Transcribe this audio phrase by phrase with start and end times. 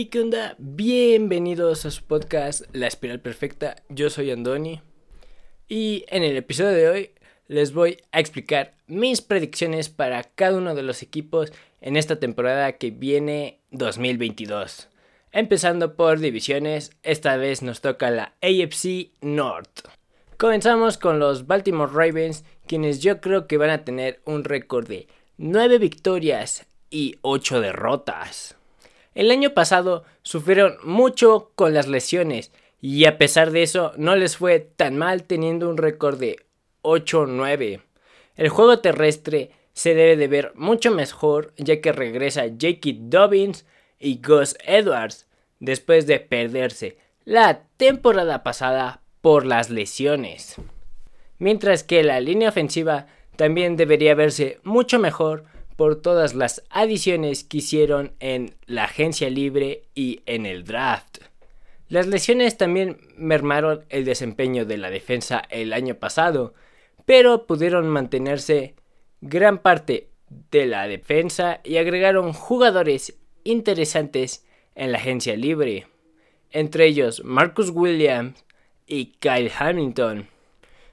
[0.00, 0.56] Hey, ¿qué onda?
[0.56, 3.76] Bienvenidos a su podcast La Espiral Perfecta.
[3.90, 4.80] Yo soy Andoni.
[5.68, 7.10] Y en el episodio de hoy
[7.48, 11.52] les voy a explicar mis predicciones para cada uno de los equipos
[11.82, 14.88] en esta temporada que viene 2022.
[15.32, 19.86] Empezando por divisiones, esta vez nos toca la AFC North.
[20.38, 25.08] Comenzamos con los Baltimore Ravens, quienes yo creo que van a tener un récord de
[25.36, 28.56] 9 victorias y 8 derrotas.
[29.14, 34.36] El año pasado sufrieron mucho con las lesiones y a pesar de eso no les
[34.36, 36.44] fue tan mal teniendo un récord de
[36.82, 37.82] 8-9.
[38.36, 42.90] El juego terrestre se debe de ver mucho mejor ya que regresa J.K.
[43.00, 43.66] Dobbins
[43.98, 45.26] y Gus Edwards
[45.58, 50.56] después de perderse la temporada pasada por las lesiones.
[51.38, 55.44] Mientras que la línea ofensiva también debería verse mucho mejor
[55.80, 61.20] por todas las adiciones que hicieron en la agencia libre y en el draft.
[61.88, 66.52] Las lesiones también mermaron el desempeño de la defensa el año pasado,
[67.06, 68.74] pero pudieron mantenerse
[69.22, 70.10] gran parte
[70.50, 74.44] de la defensa y agregaron jugadores interesantes
[74.74, 75.86] en la agencia libre,
[76.50, 78.44] entre ellos Marcus Williams
[78.86, 80.28] y Kyle Hamilton.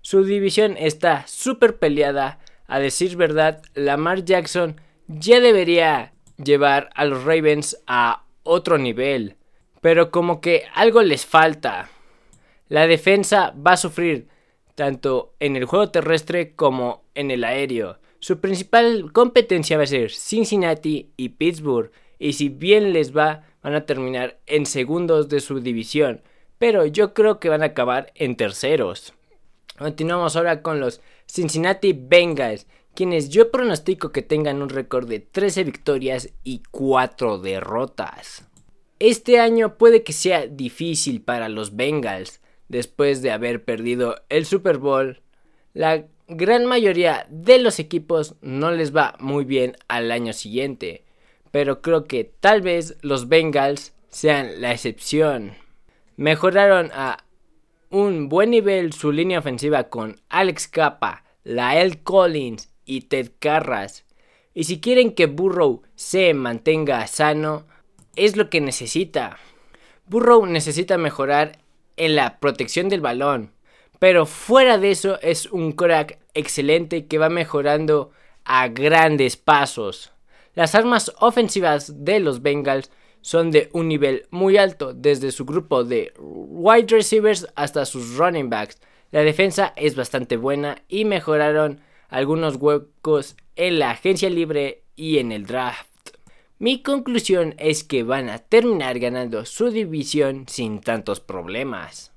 [0.00, 7.24] Su división está súper peleada a decir verdad, Lamar Jackson ya debería llevar a los
[7.24, 9.36] Ravens a otro nivel.
[9.80, 11.90] Pero como que algo les falta.
[12.68, 14.28] La defensa va a sufrir
[14.74, 17.98] tanto en el juego terrestre como en el aéreo.
[18.18, 21.90] Su principal competencia va a ser Cincinnati y Pittsburgh.
[22.18, 26.22] Y si bien les va, van a terminar en segundos de su división.
[26.58, 29.15] Pero yo creo que van a acabar en terceros.
[29.78, 35.64] Continuamos ahora con los Cincinnati Bengals, quienes yo pronostico que tengan un récord de 13
[35.64, 38.48] victorias y 4 derrotas.
[38.98, 44.78] Este año puede que sea difícil para los Bengals, después de haber perdido el Super
[44.78, 45.20] Bowl.
[45.74, 51.04] La gran mayoría de los equipos no les va muy bien al año siguiente,
[51.50, 55.52] pero creo que tal vez los Bengals sean la excepción.
[56.16, 57.25] Mejoraron a
[57.96, 64.04] un buen nivel su línea ofensiva con Alex Capa, Lael Collins y Ted Carras.
[64.52, 67.64] Y si quieren que Burrow se mantenga sano,
[68.14, 69.38] es lo que necesita.
[70.04, 71.60] Burrow necesita mejorar
[71.96, 73.52] en la protección del balón.
[73.98, 78.10] Pero fuera de eso es un crack excelente que va mejorando
[78.44, 80.12] a grandes pasos.
[80.52, 82.90] Las armas ofensivas de los Bengals
[83.26, 88.48] son de un nivel muy alto, desde su grupo de wide receivers hasta sus running
[88.48, 88.78] backs.
[89.10, 95.32] La defensa es bastante buena y mejoraron algunos huecos en la agencia libre y en
[95.32, 95.88] el draft.
[96.60, 102.12] Mi conclusión es que van a terminar ganando su división sin tantos problemas.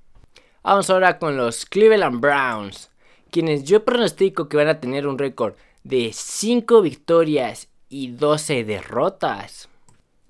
[0.61, 2.91] Vamos ahora con los Cleveland Browns,
[3.31, 9.69] quienes yo pronostico que van a tener un récord de 5 victorias y 12 derrotas.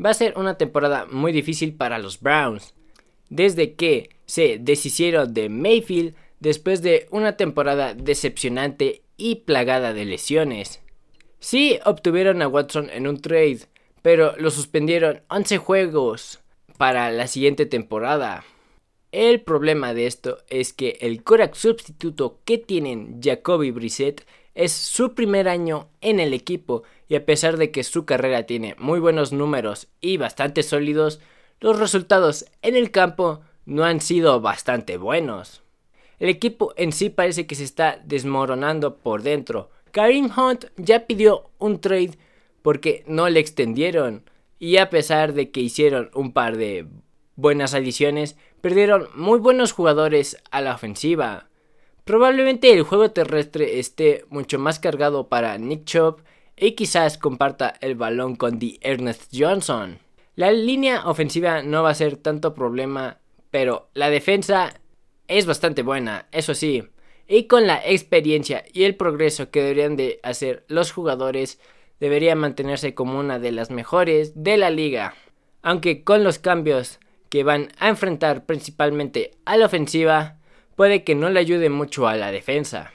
[0.04, 2.74] Va a ser una temporada muy difícil para los Browns,
[3.30, 10.82] desde que se deshicieron de Mayfield después de una temporada decepcionante y plagada de lesiones.
[11.40, 13.60] Sí obtuvieron a Watson en un trade,
[14.02, 16.40] pero lo suspendieron 11 juegos
[16.78, 18.46] para la siguiente temporada.
[19.12, 24.26] El problema de esto es que el Korak sustituto que tienen Jacoby Brissett
[24.60, 28.76] es su primer año en el equipo y a pesar de que su carrera tiene
[28.78, 31.22] muy buenos números y bastante sólidos,
[31.62, 35.64] los resultados en el campo no han sido bastante buenos.
[36.20, 39.70] El equipo en sí parece que se está desmoronando por dentro.
[39.92, 42.20] Karim Hunt ya pidió un trade
[42.62, 46.86] porque no le extendieron y a pesar de que hicieron un par de
[47.38, 51.49] buenas adiciones, perdieron muy buenos jugadores a la ofensiva.
[52.06, 56.24] Probablemente el juego terrestre esté mucho más cargado para Nick Chubb
[56.58, 60.00] y quizás comparta el balón con The Ernest Johnson.
[60.36, 63.20] La línea ofensiva no va a ser tanto problema,
[63.52, 64.74] pero la defensa
[65.28, 66.84] es bastante buena, eso sí.
[67.28, 71.60] Y con la experiencia y el progreso que deberían de hacer los jugadores,
[72.00, 75.14] debería mantenerse como una de las mejores de la liga.
[75.62, 77.00] Aunque con los cambios
[77.30, 80.39] que van a enfrentar principalmente a la ofensiva,
[80.80, 82.94] puede que no le ayude mucho a la defensa.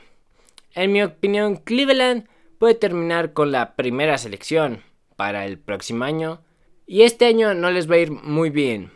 [0.73, 2.27] En mi opinión, Cleveland
[2.57, 4.83] puede terminar con la primera selección
[5.17, 6.41] para el próximo año
[6.87, 8.91] y este año no les va a ir muy bien.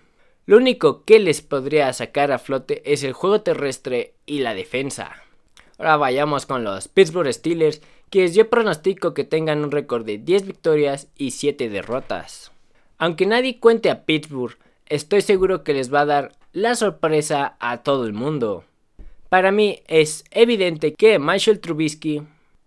[0.47, 5.23] Lo único que les podría sacar a flote es el juego terrestre y la defensa.
[5.77, 10.47] Ahora vayamos con los Pittsburgh Steelers, que yo pronostico que tengan un récord de 10
[10.47, 12.53] victorias y 7 derrotas.
[12.97, 14.57] Aunque nadie cuente a Pittsburgh,
[14.87, 18.65] estoy seguro que les va a dar la sorpresa a todo el mundo.
[19.29, 22.23] Para mí es evidente que Michael Trubisky,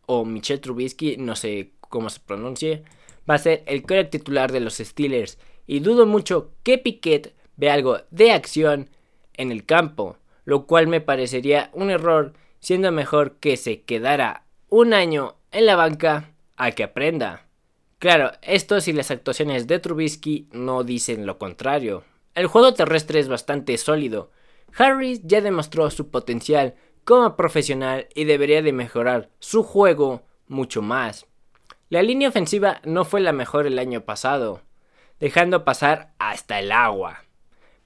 [0.05, 2.83] o Michel Trubisky, no sé cómo se pronuncie,
[3.29, 7.73] va a ser el core titular de los Steelers y dudo mucho que Piquet vea
[7.73, 8.89] algo de acción
[9.33, 14.93] en el campo, lo cual me parecería un error, siendo mejor que se quedara un
[14.93, 17.47] año en la banca a que aprenda.
[17.97, 22.03] Claro, esto si las actuaciones de Trubisky no dicen lo contrario.
[22.33, 24.31] El juego terrestre es bastante sólido.
[24.77, 31.25] Harris ya demostró su potencial como profesional y debería de mejorar su juego mucho más.
[31.89, 34.61] La línea ofensiva no fue la mejor el año pasado,
[35.19, 37.25] dejando pasar hasta el agua.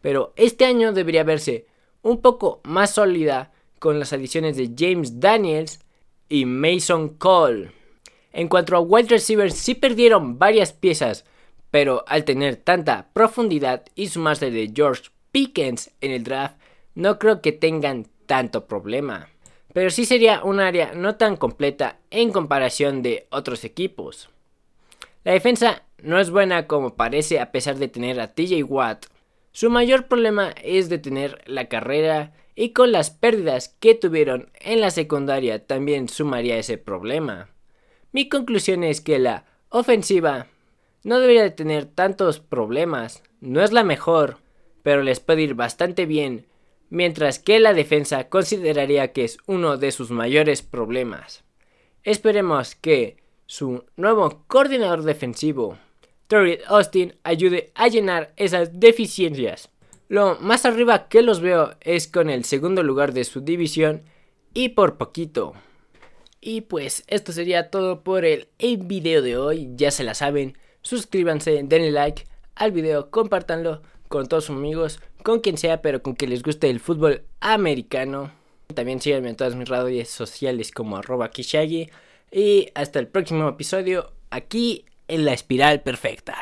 [0.02, 1.66] Pero este año debería verse
[2.02, 5.80] un poco más sólida con las adiciones de James Daniels
[6.30, 7.72] y Mason Cole.
[8.32, 11.26] En cuanto a wide receivers, sí perdieron varias piezas,
[11.72, 16.58] pero al tener tanta profundidad y sumarse de George Pickens en el draft,
[16.96, 19.30] no creo que tengan tanto problema
[19.76, 24.30] pero sí sería un área no tan completa en comparación de otros equipos.
[25.26, 29.08] La defensa no es buena como parece a pesar de tener a TJ Watt.
[29.52, 34.92] Su mayor problema es detener la carrera y con las pérdidas que tuvieron en la
[34.92, 37.50] secundaria también sumaría ese problema.
[38.14, 40.48] Mi conclusión es que la ofensiva
[41.04, 44.38] no debería de tener tantos problemas, no es la mejor,
[44.84, 46.46] pero les puede ir bastante bien
[46.90, 51.44] mientras que la defensa consideraría que es uno de sus mayores problemas.
[52.04, 53.18] Esperemos que
[53.48, 55.78] su nuevo coordinador defensivo,
[56.28, 59.70] Terry Austin, ayude a llenar esas deficiencias.
[60.08, 64.04] Lo más arriba que los veo es con el segundo lugar de su división
[64.54, 65.54] y por poquito.
[66.42, 71.64] Y pues esto sería todo por el video de hoy, ya se la saben, suscríbanse,
[71.64, 76.28] denle like al video, compártanlo con todos sus amigos, con quien sea, pero con que
[76.28, 78.32] les guste el fútbol americano.
[78.76, 81.90] También síganme en todas mis redes sociales como arroba Kishagi.
[82.32, 86.36] Y hasta el próximo episodio aquí en la espiral perfecta.